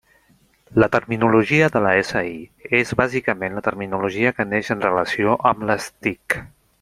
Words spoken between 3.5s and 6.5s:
la terminologia que neix en relació amb les TIC.